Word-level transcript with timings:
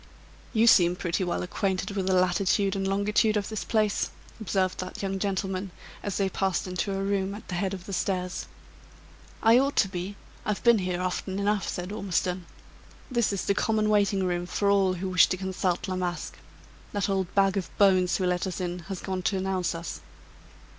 "You 0.51 0.65
seem 0.65 0.95
pretty 0.95 1.23
well 1.23 1.43
acquainted 1.43 1.91
with 1.91 2.07
the 2.07 2.15
latitude 2.15 2.75
and 2.75 2.87
longitude 2.87 3.37
of 3.37 3.49
this 3.49 3.63
place," 3.63 4.09
observed 4.41 4.79
that 4.79 5.03
young 5.03 5.19
gentleman, 5.19 5.69
as 6.01 6.17
they 6.17 6.27
passed 6.27 6.65
into 6.65 6.91
a 6.91 7.03
room 7.03 7.35
at 7.35 7.47
the 7.49 7.53
head 7.53 7.71
of 7.75 7.85
the 7.85 7.93
stairs. 7.93 8.47
"I 9.43 9.59
ought 9.59 9.75
to 9.75 9.87
be; 9.87 10.15
I've 10.43 10.63
been 10.63 10.79
here 10.79 11.03
often 11.03 11.37
enough," 11.37 11.67
said 11.69 11.91
Ormiston. 11.91 12.47
"This 13.11 13.31
is 13.31 13.45
the 13.45 13.53
common 13.53 13.89
waiting 13.89 14.23
room 14.23 14.47
for 14.47 14.71
all 14.71 14.93
who 14.93 15.09
wish 15.09 15.27
to 15.27 15.37
consult 15.37 15.87
La 15.87 15.95
Masque. 15.95 16.35
That 16.93 17.07
old 17.07 17.31
bag 17.35 17.55
of 17.55 17.69
bones 17.77 18.17
who 18.17 18.25
let 18.25 18.47
us 18.47 18.59
in 18.59 18.79
has 18.89 19.01
gone 19.01 19.21
to 19.21 19.37
announce 19.37 19.75
us." 19.75 20.01